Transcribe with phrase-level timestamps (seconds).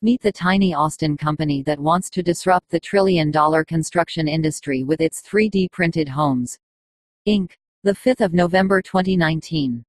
[0.00, 5.00] Meet the tiny Austin company that wants to disrupt the trillion dollar construction industry with
[5.00, 6.56] its 3D printed homes.
[7.26, 7.50] Inc.
[7.82, 9.84] The 5th of November 2019.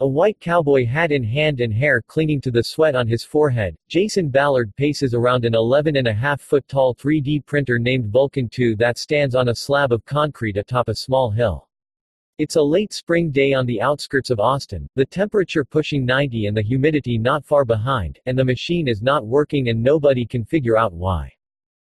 [0.00, 3.76] A white cowboy hat in hand and hair clinging to the sweat on his forehead,
[3.90, 9.34] Jason Ballard paces around an 11.5 foot tall 3D printer named Vulcan 2 that stands
[9.34, 11.68] on a slab of concrete atop a small hill.
[12.36, 16.56] It's a late spring day on the outskirts of Austin, the temperature pushing 90 and
[16.56, 20.76] the humidity not far behind, and the machine is not working and nobody can figure
[20.76, 21.32] out why.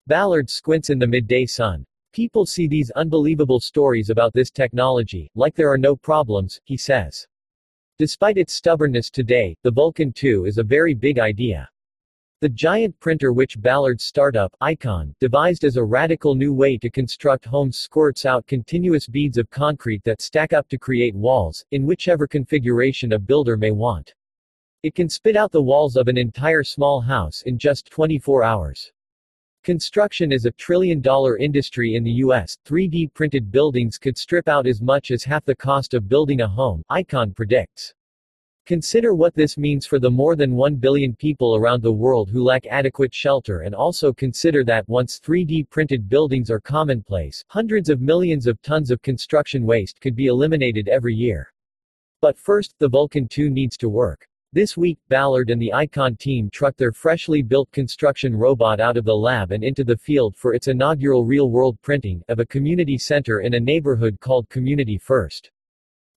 [0.08, 1.86] Ballard squints in the midday sun.
[2.12, 7.28] People see these unbelievable stories about this technology, like there are no problems, he says.
[7.98, 11.68] Despite its stubbornness today, the Vulcan 2 is a very big idea.
[12.44, 17.46] The giant printer which Ballard's startup, Icon, devised as a radical new way to construct
[17.46, 22.26] homes squirts out continuous beads of concrete that stack up to create walls, in whichever
[22.26, 24.12] configuration a builder may want.
[24.82, 28.92] It can spit out the walls of an entire small house in just 24 hours.
[29.62, 32.58] Construction is a trillion dollar industry in the U.S.
[32.66, 36.46] 3D printed buildings could strip out as much as half the cost of building a
[36.46, 37.94] home, Icon predicts.
[38.66, 42.42] Consider what this means for the more than 1 billion people around the world who
[42.42, 48.00] lack adequate shelter and also consider that once 3D printed buildings are commonplace, hundreds of
[48.00, 51.52] millions of tons of construction waste could be eliminated every year.
[52.22, 54.26] But first, the Vulcan 2 needs to work.
[54.54, 59.04] This week, Ballard and the Icon team trucked their freshly built construction robot out of
[59.04, 63.40] the lab and into the field for its inaugural real-world printing of a community center
[63.40, 65.50] in a neighborhood called Community First.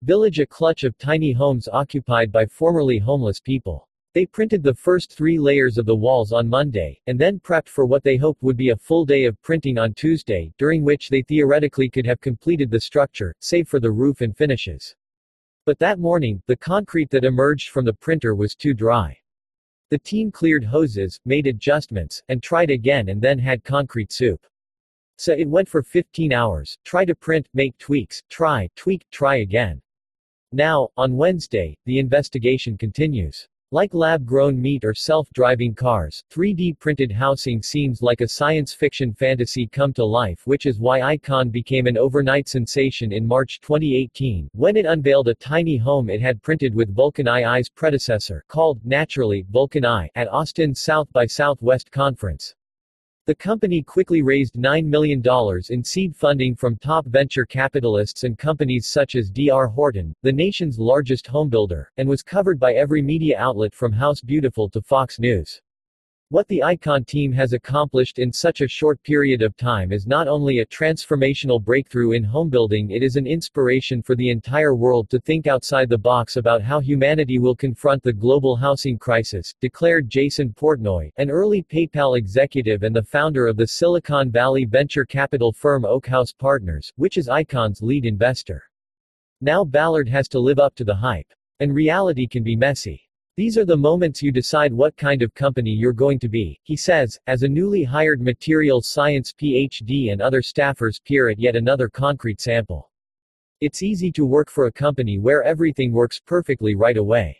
[0.03, 3.89] Village a clutch of tiny homes occupied by formerly homeless people.
[4.13, 7.87] They printed the first three layers of the walls on Monday, and then prepped for
[7.87, 11.23] what they hoped would be a full day of printing on Tuesday, during which they
[11.23, 14.95] theoretically could have completed the structure, save for the roof and finishes.
[15.65, 19.17] But that morning, the concrete that emerged from the printer was too dry.
[19.89, 24.45] The team cleared hoses, made adjustments, and tried again and then had concrete soup.
[25.17, 29.81] So it went for 15 hours, try to print, make tweaks, try, tweak, try again.
[30.57, 33.47] Now, on Wednesday, the investigation continues.
[33.69, 39.67] Like lab-grown meat or self-driving cars, 3D printed housing seems like a science fiction fantasy
[39.67, 44.75] come to life which is why Icon became an overnight sensation in March 2018, when
[44.75, 49.85] it unveiled a tiny home it had printed with Vulcan II's predecessor, called, naturally, Vulcan
[49.85, 52.55] I, at Austin's South by Southwest conference.
[53.27, 55.21] The company quickly raised $9 million
[55.69, 59.67] in seed funding from top venture capitalists and companies such as D.R.
[59.67, 64.69] Horton, the nation's largest homebuilder, and was covered by every media outlet from House Beautiful
[64.69, 65.61] to Fox News.
[66.29, 70.27] What the ICON team has accomplished in such a short period of time is not
[70.27, 75.21] only a transformational breakthrough in homebuilding it is an inspiration for the entire world to
[75.21, 80.53] think outside the box about how humanity will confront the global housing crisis, declared Jason
[80.53, 85.85] Portnoy, an early PayPal executive and the founder of the Silicon Valley venture capital firm
[85.85, 88.63] Oakhouse Partners, which is ICON's lead investor.
[89.39, 91.33] Now Ballard has to live up to the hype.
[91.61, 93.06] And reality can be messy.
[93.37, 96.75] These are the moments you decide what kind of company you're going to be, he
[96.75, 101.87] says, as a newly hired materials science PhD and other staffers peer at yet another
[101.87, 102.89] concrete sample.
[103.61, 107.37] It's easy to work for a company where everything works perfectly right away.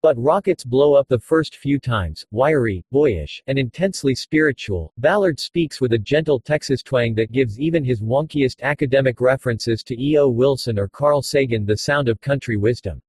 [0.00, 4.92] But rockets blow up the first few times, wiry, boyish, and intensely spiritual.
[4.98, 10.00] Ballard speaks with a gentle Texas twang that gives even his wonkiest academic references to
[10.00, 10.28] E.O.
[10.28, 13.02] Wilson or Carl Sagan the sound of country wisdom.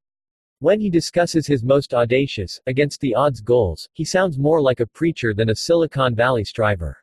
[0.60, 4.88] When he discusses his most audacious, against the odds goals, he sounds more like a
[4.88, 6.98] preacher than a Silicon Valley striver.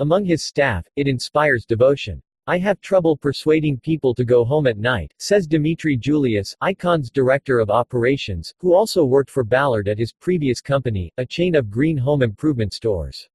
[0.00, 2.20] Among his staff, it inspires devotion.
[2.48, 7.60] I have trouble persuading people to go home at night, says Dimitri Julius, Icon's director
[7.60, 11.96] of operations, who also worked for Ballard at his previous company, a chain of green
[11.96, 13.28] home improvement stores.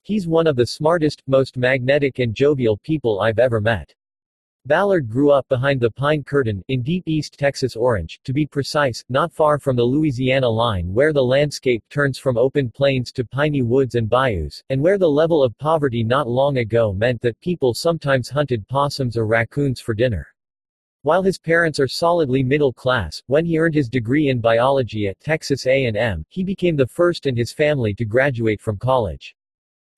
[0.00, 3.94] He's one of the smartest, most magnetic and jovial people I've ever met.
[4.66, 9.02] Ballard grew up behind the Pine Curtain, in deep East Texas Orange, to be precise,
[9.08, 13.62] not far from the Louisiana line where the landscape turns from open plains to piney
[13.62, 17.72] woods and bayous, and where the level of poverty not long ago meant that people
[17.72, 20.26] sometimes hunted possums or raccoons for dinner.
[21.02, 25.20] While his parents are solidly middle class, when he earned his degree in biology at
[25.20, 29.34] Texas A&M, he became the first in his family to graduate from college.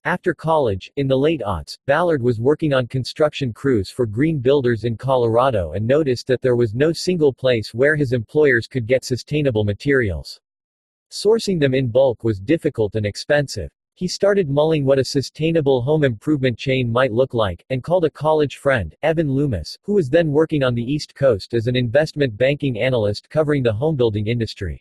[0.07, 4.85] After college, in the late aughts, Ballard was working on construction crews for green builders
[4.85, 9.05] in Colorado and noticed that there was no single place where his employers could get
[9.05, 10.41] sustainable materials.
[11.11, 13.71] Sourcing them in bulk was difficult and expensive.
[13.95, 18.11] He started mulling what a sustainable home improvement chain might look like, and called a
[18.11, 22.39] college friend, Evan Loomis, who was then working on the East Coast as an investment
[22.39, 24.81] banking analyst covering the homebuilding industry.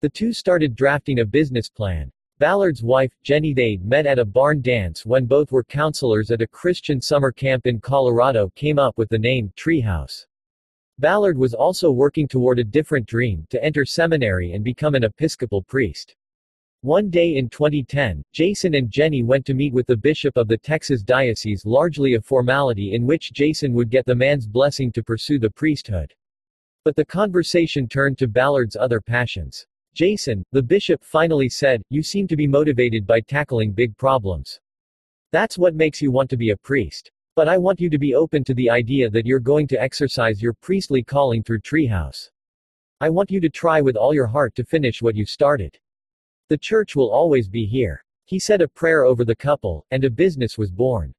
[0.00, 2.10] The two started drafting a business plan.
[2.42, 6.46] Ballard's wife, Jenny they met at a barn dance when both were counselors at a
[6.48, 10.26] Christian summer camp in Colorado came up with the name Treehouse.
[10.98, 15.62] Ballard was also working toward a different dream, to enter seminary and become an Episcopal
[15.62, 16.16] priest.
[16.80, 20.58] One day in 2010, Jason and Jenny went to meet with the bishop of the
[20.58, 25.38] Texas diocese largely a formality in which Jason would get the man's blessing to pursue
[25.38, 26.12] the priesthood.
[26.84, 29.64] But the conversation turned to Ballard's other passions.
[29.94, 34.58] Jason, the bishop finally said, you seem to be motivated by tackling big problems.
[35.32, 37.10] That's what makes you want to be a priest.
[37.36, 40.42] But I want you to be open to the idea that you're going to exercise
[40.42, 42.30] your priestly calling through Treehouse.
[43.00, 45.78] I want you to try with all your heart to finish what you started.
[46.48, 48.04] The church will always be here.
[48.24, 51.12] He said a prayer over the couple, and a business was born.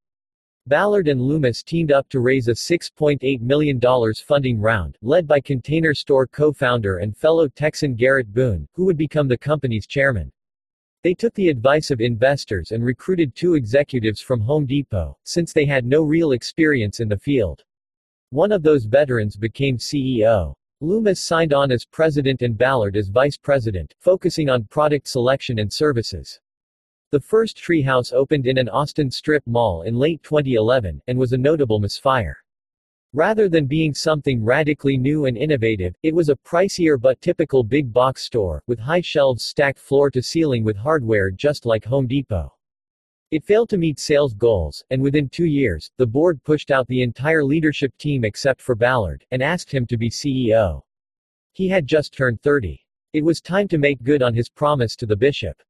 [0.65, 3.81] Ballard and Loomis teamed up to raise a $6.8 million
[4.25, 9.27] funding round, led by Container Store co-founder and fellow Texan Garrett Boone, who would become
[9.27, 10.31] the company's chairman.
[11.03, 15.65] They took the advice of investors and recruited two executives from Home Depot, since they
[15.65, 17.61] had no real experience in the field.
[18.29, 20.53] One of those veterans became CEO.
[20.79, 25.71] Loomis signed on as president and Ballard as vice president, focusing on product selection and
[25.71, 26.39] services.
[27.13, 31.37] The first treehouse opened in an Austin strip mall in late 2011, and was a
[31.37, 32.35] notable misfire.
[33.13, 37.93] Rather than being something radically new and innovative, it was a pricier but typical big
[37.93, 42.51] box store, with high shelves stacked floor to ceiling with hardware just like Home Depot.
[43.29, 47.03] It failed to meet sales goals, and within two years, the board pushed out the
[47.03, 50.81] entire leadership team except for Ballard, and asked him to be CEO.
[51.51, 52.83] He had just turned 30.
[53.13, 55.61] It was time to make good on his promise to the bishop.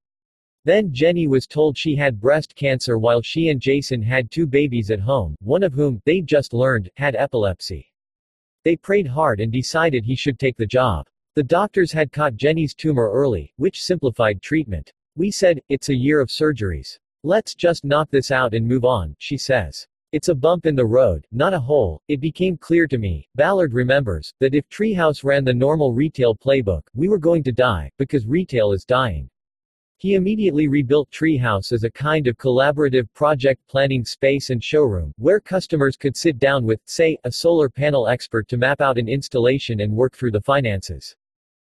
[0.65, 4.91] Then Jenny was told she had breast cancer while she and Jason had two babies
[4.91, 7.91] at home, one of whom, they just learned, had epilepsy.
[8.63, 11.05] They prayed hard and decided he should take the job.
[11.35, 14.93] The doctors had caught Jenny's tumor early, which simplified treatment.
[15.17, 16.97] We said, it's a year of surgeries.
[17.23, 19.85] Let's just knock this out and move on, she says.
[20.13, 22.01] It's a bump in the road, not a hole.
[22.07, 26.83] It became clear to me, Ballard remembers, that if Treehouse ran the normal retail playbook,
[26.93, 29.29] we were going to die, because retail is dying.
[30.03, 35.39] He immediately rebuilt Treehouse as a kind of collaborative project planning space and showroom, where
[35.39, 39.79] customers could sit down with, say, a solar panel expert to map out an installation
[39.79, 41.15] and work through the finances.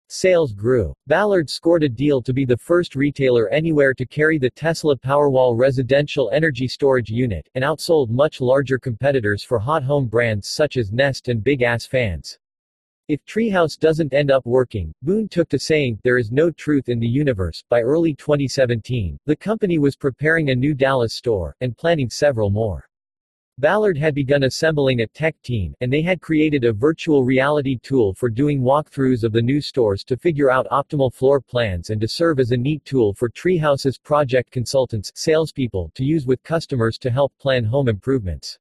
[0.09, 0.93] Sales grew.
[1.07, 5.57] Ballard scored a deal to be the first retailer anywhere to carry the Tesla Powerwall
[5.57, 10.91] residential energy storage unit, and outsold much larger competitors for hot home brands such as
[10.91, 12.41] Nest and Big Ass Fans.
[13.09, 16.99] If Treehouse doesn't end up working, Boone took to saying, there is no truth in
[16.99, 17.63] the universe.
[17.69, 22.89] By early 2017, the company was preparing a new Dallas store, and planning several more.
[23.59, 28.13] Ballard had begun assembling a tech team, and they had created a virtual reality tool
[28.13, 32.09] for doing walkthroughs of the new stores to figure out optimal floor plans and to
[32.09, 37.11] serve as a neat tool for Treehouse's project consultants, salespeople, to use with customers to
[37.13, 38.59] help plan home improvements.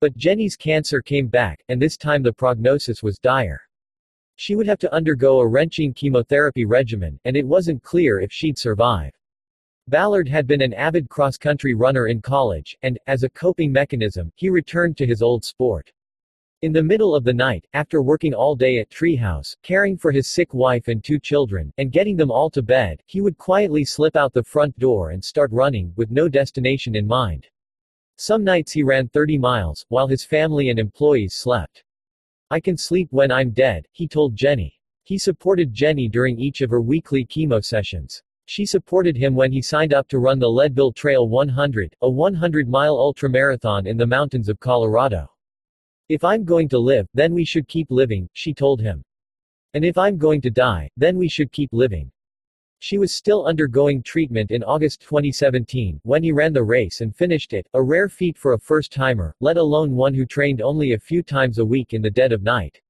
[0.00, 3.65] But Jenny's cancer came back, and this time the prognosis was dire.
[4.36, 8.58] She would have to undergo a wrenching chemotherapy regimen, and it wasn't clear if she'd
[8.58, 9.12] survive.
[9.88, 14.50] Ballard had been an avid cross-country runner in college, and, as a coping mechanism, he
[14.50, 15.92] returned to his old sport.
[16.62, 20.26] In the middle of the night, after working all day at Treehouse, caring for his
[20.26, 24.16] sick wife and two children, and getting them all to bed, he would quietly slip
[24.16, 27.46] out the front door and start running, with no destination in mind.
[28.16, 31.84] Some nights he ran 30 miles, while his family and employees slept.
[32.48, 34.78] I can sleep when I'm dead, he told Jenny.
[35.02, 38.22] He supported Jenny during each of her weekly chemo sessions.
[38.44, 42.96] She supported him when he signed up to run the Leadville Trail 100, a 100-mile
[42.96, 45.28] ultramarathon in the mountains of Colorado.
[46.08, 49.04] If I'm going to live, then we should keep living, she told him.
[49.74, 52.12] And if I'm going to die, then we should keep living.
[52.88, 57.52] She was still undergoing treatment in August 2017, when he ran the race and finished
[57.52, 61.20] it, a rare feat for a first-timer, let alone one who trained only a few
[61.24, 62.80] times a week in the dead of night.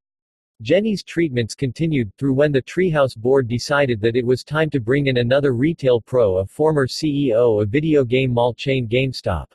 [0.61, 5.07] Jenny's treatments continued, through when the Treehouse board decided that it was time to bring
[5.07, 9.47] in another retail pro a former CEO of video game mall chain GameStop.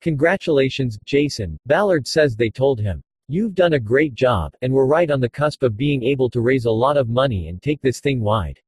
[0.00, 3.04] Congratulations, Jason, Ballard says they told him.
[3.28, 6.40] You've done a great job, and we're right on the cusp of being able to
[6.40, 8.58] raise a lot of money and take this thing wide.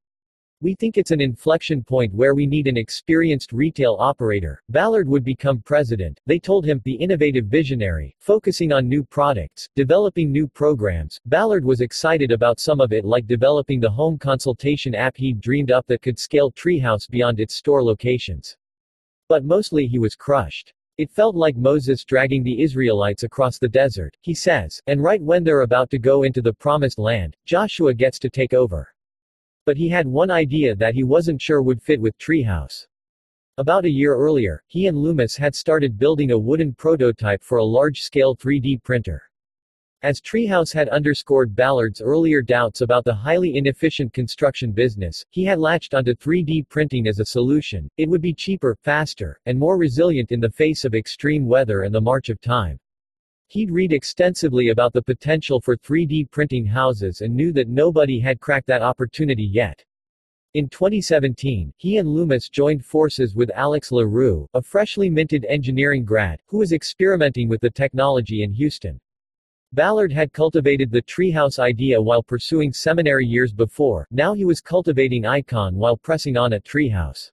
[0.62, 4.62] We think it's an inflection point where we need an experienced retail operator.
[4.68, 10.30] Ballard would become president, they told him, the innovative visionary, focusing on new products, developing
[10.30, 11.18] new programs.
[11.26, 15.72] Ballard was excited about some of it like developing the home consultation app he'd dreamed
[15.72, 18.56] up that could scale Treehouse beyond its store locations.
[19.28, 20.72] But mostly he was crushed.
[20.96, 25.42] It felt like Moses dragging the Israelites across the desert, he says, and right when
[25.42, 28.94] they're about to go into the promised land, Joshua gets to take over.
[29.64, 32.86] But he had one idea that he wasn't sure would fit with Treehouse.
[33.58, 37.64] About a year earlier, he and Loomis had started building a wooden prototype for a
[37.64, 39.22] large-scale 3D printer.
[40.04, 45.60] As Treehouse had underscored Ballard's earlier doubts about the highly inefficient construction business, he had
[45.60, 47.88] latched onto 3D printing as a solution.
[47.98, 51.94] It would be cheaper, faster, and more resilient in the face of extreme weather and
[51.94, 52.80] the march of time.
[53.52, 58.40] He'd read extensively about the potential for 3D printing houses and knew that nobody had
[58.40, 59.84] cracked that opportunity yet.
[60.54, 66.02] In 2017, he and Loomis joined forces with Alex Le Roux, a freshly minted engineering
[66.02, 68.98] grad, who was experimenting with the technology in Houston.
[69.74, 75.26] Ballard had cultivated the treehouse idea while pursuing seminary years before, now he was cultivating
[75.26, 77.30] icon while pressing on at treehouse.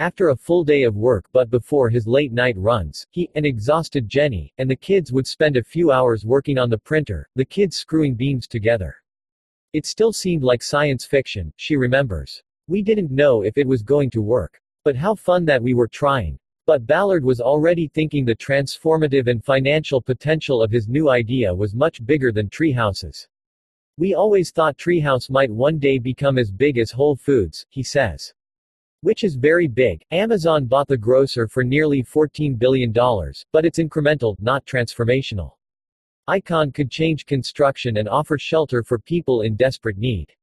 [0.00, 4.08] After a full day of work but before his late night runs, he, and exhausted
[4.08, 7.76] Jenny, and the kids would spend a few hours working on the printer, the kids
[7.76, 8.94] screwing beams together.
[9.72, 12.40] It still seemed like science fiction, she remembers.
[12.68, 14.60] We didn't know if it was going to work.
[14.84, 16.38] But how fun that we were trying.
[16.64, 21.74] But Ballard was already thinking the transformative and financial potential of his new idea was
[21.74, 23.26] much bigger than treehouses.
[23.96, 28.32] We always thought Treehouse might one day become as big as Whole Foods, he says.
[29.02, 30.02] Which is very big.
[30.10, 35.52] Amazon bought the grocer for nearly $14 billion, but it's incremental, not transformational.
[36.26, 40.34] Icon could change construction and offer shelter for people in desperate need.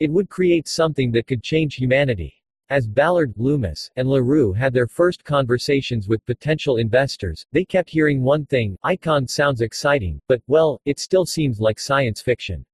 [0.00, 2.34] It would create something that could change humanity.
[2.68, 7.90] As Ballard, Loomis, and Le Roux had their first conversations with potential investors, they kept
[7.90, 12.64] hearing one thing, Icon sounds exciting, but, well, it still seems like science fiction.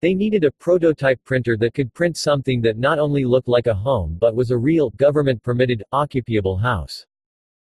[0.00, 3.74] They needed a prototype printer that could print something that not only looked like a
[3.74, 7.04] home but was a real, government-permitted, occupiable house.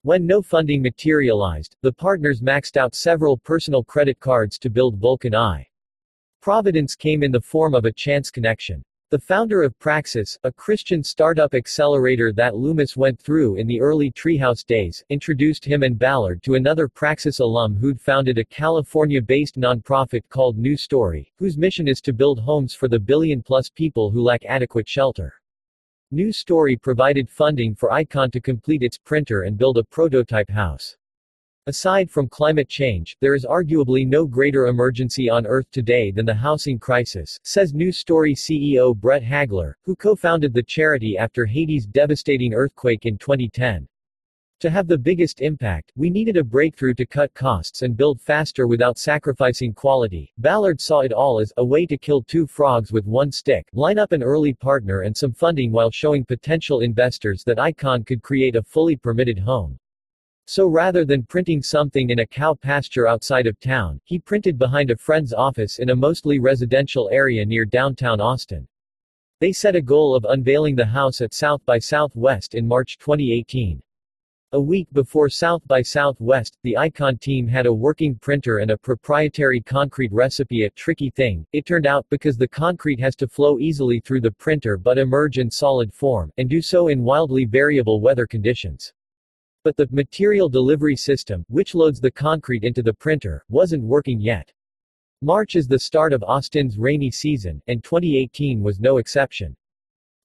[0.02, 5.36] When no funding materialized, the partners maxed out several personal credit cards to build Vulcan
[5.36, 5.68] I.
[6.40, 8.84] Providence came in the form of a chance connection.
[9.08, 14.10] The founder of Praxis, a Christian startup accelerator that Loomis went through in the early
[14.10, 20.22] Treehouse days, introduced him and Ballard to another Praxis alum who'd founded a California-based nonprofit
[20.28, 24.44] called New Story, whose mission is to build homes for the billion-plus people who lack
[24.44, 25.32] adequate shelter.
[26.10, 30.96] New Story provided funding for Icon to complete its printer and build a prototype house.
[31.68, 36.32] Aside from climate change, there is arguably no greater emergency on Earth today than the
[36.32, 42.54] housing crisis, says New Story CEO Brett Hagler, who co-founded the charity after Haiti's devastating
[42.54, 43.88] earthquake in 2010.
[44.60, 48.68] To have the biggest impact, we needed a breakthrough to cut costs and build faster
[48.68, 50.32] without sacrificing quality.
[50.38, 53.98] Ballard saw it all as a way to kill two frogs with one stick, line
[53.98, 58.54] up an early partner and some funding while showing potential investors that Icon could create
[58.54, 59.76] a fully permitted home.
[60.48, 64.92] So rather than printing something in a cow pasture outside of town, he printed behind
[64.92, 68.68] a friend's office in a mostly residential area near downtown Austin.
[69.40, 73.82] They set a goal of unveiling the house at South by Southwest in March 2018.
[74.52, 78.78] A week before South by Southwest, the Icon team had a working printer and a
[78.78, 83.58] proprietary concrete recipe a tricky thing, it turned out, because the concrete has to flow
[83.58, 88.00] easily through the printer but emerge in solid form, and do so in wildly variable
[88.00, 88.92] weather conditions.
[89.66, 94.52] But the material delivery system, which loads the concrete into the printer, wasn't working yet.
[95.22, 99.56] March is the start of Austin's rainy season, and 2018 was no exception.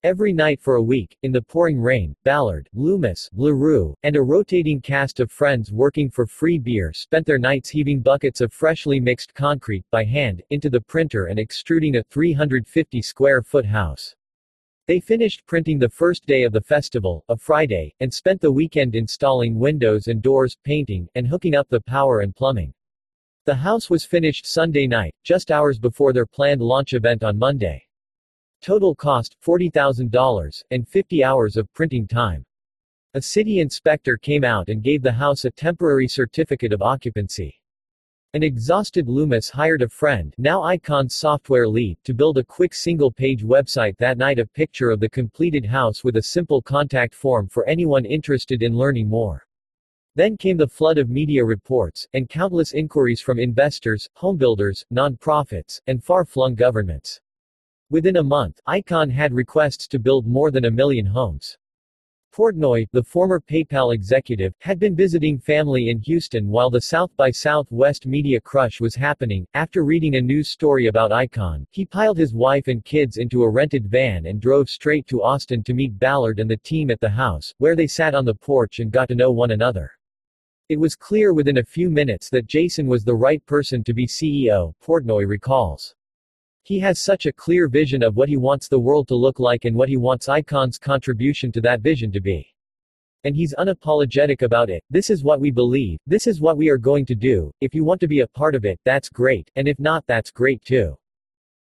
[0.04, 4.22] Every night for a week, in the pouring rain, Ballard, Loomis, Le Roux, and a
[4.22, 9.00] rotating cast of friends working for free beer spent their nights heaving buckets of freshly
[9.00, 14.14] mixed concrete, by hand, into the printer and extruding a 350 square foot house.
[14.88, 18.96] They finished printing the first day of the festival, a Friday, and spent the weekend
[18.96, 22.74] installing windows and doors, painting, and hooking up the power and plumbing.
[23.44, 27.86] The house was finished Sunday night, just hours before their planned launch event on Monday.
[28.60, 32.44] Total cost, $40,000, and 50 hours of printing time.
[33.14, 37.61] A city inspector came out and gave the house a temporary certificate of occupancy.
[38.34, 43.44] An exhausted Loomis hired a friend, now Icon's software lead, to build a quick single-page
[43.44, 47.68] website that night a picture of the completed house with a simple contact form for
[47.68, 49.46] anyone interested in learning more.
[50.14, 56.02] Then came the flood of media reports, and countless inquiries from investors, homebuilders, nonprofits, and
[56.02, 57.20] far-flung governments.
[57.90, 61.58] Within a month, Icon had requests to build more than a million homes.
[62.32, 67.30] Portnoy, the former PayPal executive, had been visiting family in Houston while the South by
[67.30, 69.46] Southwest media crush was happening.
[69.52, 73.50] After reading a news story about Icon, he piled his wife and kids into a
[73.50, 77.10] rented van and drove straight to Austin to meet Ballard and the team at the
[77.10, 79.92] house, where they sat on the porch and got to know one another.
[80.70, 84.06] It was clear within a few minutes that Jason was the right person to be
[84.06, 85.94] CEO, Portnoy recalls.
[86.64, 89.64] He has such a clear vision of what he wants the world to look like
[89.64, 92.54] and what he wants Icon's contribution to that vision to be.
[93.24, 94.84] And he's unapologetic about it.
[94.88, 97.52] This is what we believe, this is what we are going to do.
[97.60, 100.30] If you want to be a part of it, that's great, and if not, that's
[100.30, 100.96] great too.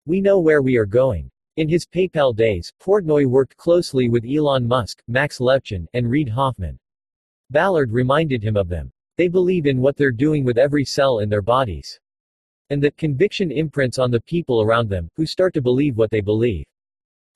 [0.07, 1.31] We know where we are going.
[1.59, 6.79] In his PayPal days, Portnoy worked closely with Elon Musk, Max Levchin, and Reid Hoffman.
[7.51, 8.93] Ballard reminded him of them.
[9.17, 11.99] They believe in what they're doing with every cell in their bodies.
[12.71, 16.21] And that conviction imprints on the people around them, who start to believe what they
[16.21, 16.65] believe.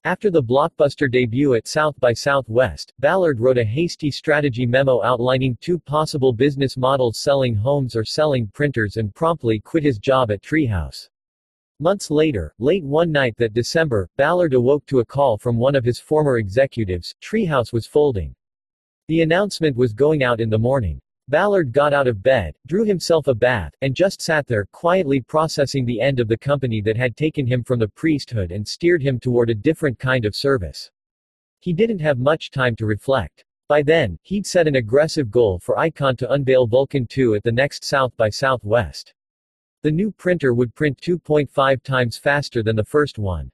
[0.04, 5.56] After the blockbuster debut at South by Southwest, Ballard wrote a hasty strategy memo outlining
[5.60, 10.42] two possible business models selling homes or selling printers and promptly quit his job at
[10.42, 11.08] Treehouse.
[11.78, 15.84] Months later, late one night that December, Ballard awoke to a call from one of
[15.84, 18.34] his former executives, Treehouse was folding.
[19.06, 21.00] The announcement was going out in the morning.
[21.32, 25.86] Ballard got out of bed, drew himself a bath, and just sat there, quietly processing
[25.86, 29.18] the end of the company that had taken him from the priesthood and steered him
[29.18, 30.90] toward a different kind of service.
[31.60, 33.46] He didn't have much time to reflect.
[33.66, 37.50] By then, he'd set an aggressive goal for Icon to unveil Vulcan 2 at the
[37.50, 39.14] next South by Southwest.
[39.80, 43.50] The new printer would print 2.5 times faster than the first one.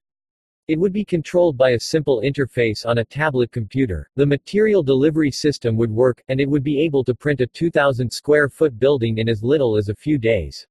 [0.68, 5.30] It would be controlled by a simple interface on a tablet computer, the material delivery
[5.30, 9.16] system would work, and it would be able to print a 2,000 square foot building
[9.16, 10.66] in as little as a few days.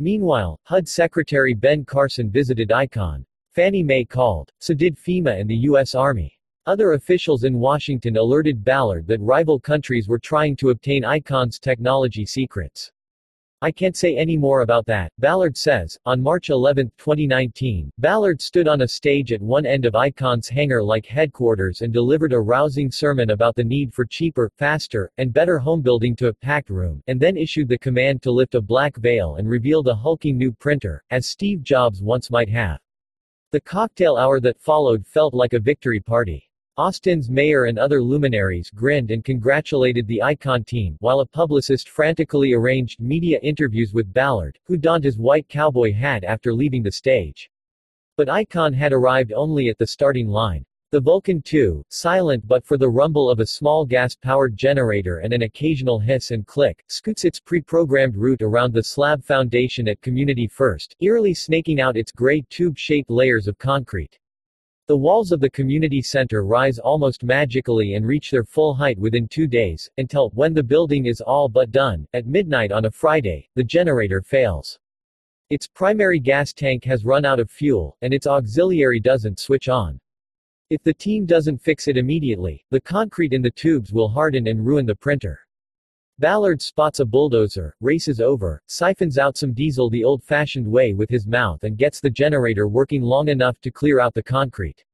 [0.00, 3.24] Meanwhile, HUD Secretary Ben Carson visited ICON.
[3.54, 4.50] Fannie Mae called.
[4.58, 5.94] So did FEMA and the U.S.
[5.94, 6.36] Army.
[6.66, 12.26] Other officials in Washington alerted Ballard that rival countries were trying to obtain ICON's technology
[12.26, 12.90] secrets.
[13.62, 15.98] I can't say any more about that, Ballard says.
[16.06, 20.82] On March 11, 2019, Ballard stood on a stage at one end of Icon's hangar
[20.82, 25.58] like headquarters and delivered a rousing sermon about the need for cheaper, faster, and better
[25.58, 29.36] homebuilding to a packed room, and then issued the command to lift a black veil
[29.36, 32.80] and reveal the hulking new printer, as Steve Jobs once might have.
[33.52, 36.49] The cocktail hour that followed felt like a victory party.
[36.80, 42.54] Austin's mayor and other luminaries grinned and congratulated the Icon team, while a publicist frantically
[42.54, 47.50] arranged media interviews with Ballard, who donned his white cowboy hat after leaving the stage.
[48.16, 50.64] But Icon had arrived only at the starting line.
[50.90, 55.42] The Vulcan 2, silent but for the rumble of a small gas-powered generator and an
[55.42, 60.96] occasional hiss and click, scoots its pre-programmed route around the slab foundation at Community First,
[61.00, 64.18] eerily snaking out its gray tube-shaped layers of concrete.
[64.90, 69.28] The walls of the community center rise almost magically and reach their full height within
[69.28, 73.48] two days, until, when the building is all but done, at midnight on a Friday,
[73.54, 74.80] the generator fails.
[75.48, 80.00] Its primary gas tank has run out of fuel, and its auxiliary doesn't switch on.
[80.70, 84.66] If the team doesn't fix it immediately, the concrete in the tubes will harden and
[84.66, 85.38] ruin the printer.
[86.20, 91.26] Ballard spots a bulldozer, races over, siphons out some diesel the old-fashioned way with his
[91.26, 94.84] mouth and gets the generator working long enough to clear out the concrete.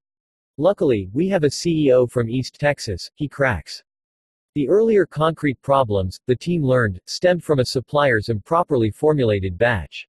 [0.56, 3.82] Luckily, we have a CEO from East Texas, he cracks.
[4.54, 10.06] The earlier concrete problems, the team learned, stemmed from a supplier's improperly formulated batch.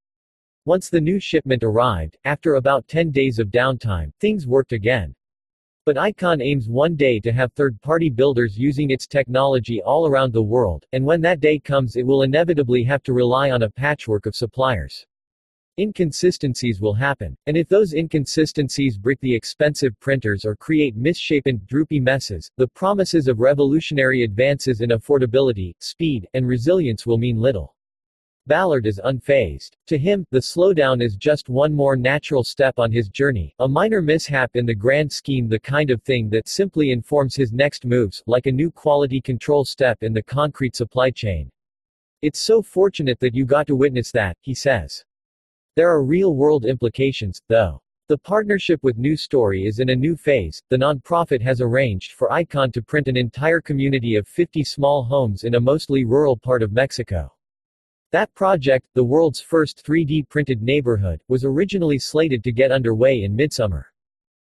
[0.65, 5.15] Once the new shipment arrived, after about 10 days of downtime, things worked again.
[5.87, 10.43] But ICON aims one day to have third-party builders using its technology all around the
[10.43, 14.25] world, and when that day comes it will inevitably have to rely on a patchwork
[14.25, 15.05] of suppliers.
[15.77, 22.01] Inconsistencies will happen, and if those inconsistencies brick the expensive printers or create misshapen, droopy
[22.01, 27.76] messes, the promises of revolutionary advances in affordability, speed, and resilience will mean little.
[28.47, 29.71] Ballard is unfazed.
[29.87, 34.01] To him, the slowdown is just one more natural step on his journey, a minor
[34.01, 38.23] mishap in the grand scheme the kind of thing that simply informs his next moves,
[38.25, 41.51] like a new quality control step in the concrete supply chain.
[42.21, 45.03] It's so fortunate that you got to witness that, he says.
[45.75, 47.81] There are real-world implications, though.
[48.07, 50.63] The partnership with New Story is in a new phase.
[50.69, 55.43] The nonprofit has arranged for ICON to print an entire community of 50 small homes
[55.43, 57.33] in a mostly rural part of Mexico.
[58.13, 63.35] That project, the world's first 3D printed neighborhood, was originally slated to get underway in
[63.35, 63.91] midsummer.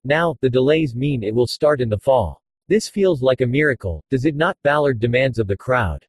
[0.05, 2.43] Now, the delays mean it will start in the fall.
[2.69, 4.59] This feels like a miracle, does it not?
[4.65, 6.05] Ballard demands of the crowd.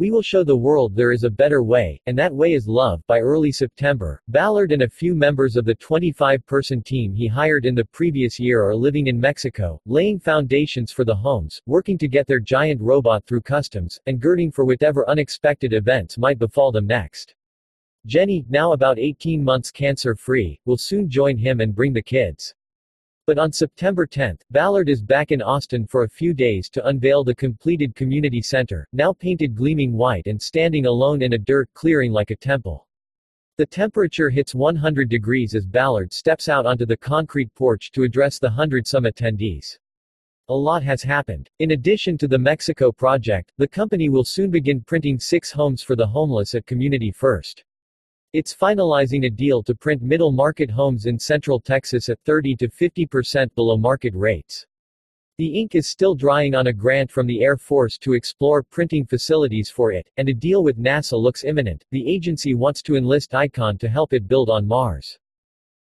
[0.00, 3.02] We will show the world there is a better way, and that way is love.
[3.06, 7.66] By early September, Ballard and a few members of the 25 person team he hired
[7.66, 12.08] in the previous year are living in Mexico, laying foundations for the homes, working to
[12.08, 16.86] get their giant robot through customs, and girding for whatever unexpected events might befall them
[16.86, 17.34] next.
[18.06, 22.54] Jenny, now about 18 months cancer free, will soon join him and bring the kids.
[23.30, 27.22] But on September 10, Ballard is back in Austin for a few days to unveil
[27.22, 32.10] the completed community center, now painted gleaming white and standing alone in a dirt clearing
[32.10, 32.88] like a temple.
[33.56, 38.40] The temperature hits 100 degrees as Ballard steps out onto the concrete porch to address
[38.40, 39.78] the hundred-some attendees.
[40.48, 41.48] A lot has happened.
[41.60, 45.94] In addition to the Mexico project, the company will soon begin printing six homes for
[45.94, 47.62] the homeless at Community First.
[48.32, 52.68] It's finalizing a deal to print middle market homes in Central Texas at 30 to
[52.68, 54.64] 50% below market rates.
[55.38, 59.04] The ink is still drying on a grant from the Air Force to explore printing
[59.04, 61.84] facilities for it, and a deal with NASA looks imminent.
[61.90, 65.18] The agency wants to enlist Icon to help it build on Mars.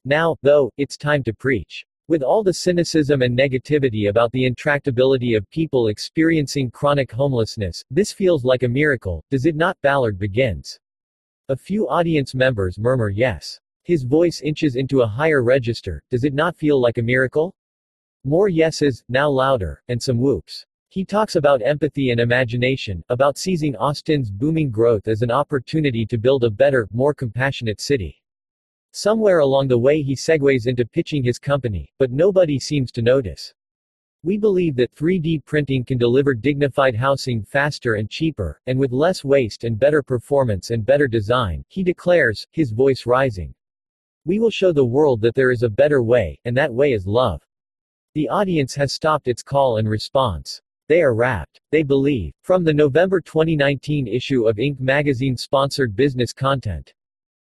[0.04, 1.85] Now, though, it's time to preach.
[2.06, 8.12] With all the cynicism and negativity about the intractability of people experiencing chronic homelessness, this
[8.12, 9.76] feels like a miracle, does it not?
[9.82, 10.78] Ballard begins.
[11.48, 13.61] A few audience members murmur yes.
[13.85, 17.54] His voice inches into a higher register, does it not feel like a miracle?
[18.24, 20.66] More yeses, now louder, and some whoops.
[20.88, 26.18] He talks about empathy and imagination, about seizing Austin's booming growth as an opportunity to
[26.18, 28.20] build a better, more compassionate city.
[28.90, 33.54] Somewhere along the way he segues into pitching his company, but nobody seems to notice.
[34.26, 39.22] We believe that 3D printing can deliver dignified housing faster and cheaper, and with less
[39.22, 43.54] waste and better performance and better design, he declares, his voice rising.
[44.24, 47.06] We will show the world that there is a better way, and that way is
[47.06, 47.40] love.
[48.14, 50.60] The audience has stopped its call and response.
[50.88, 51.60] They are rapt.
[51.70, 52.34] They believe.
[52.42, 54.80] From the November 2019 issue of Inc.
[54.80, 56.92] magazine sponsored business content.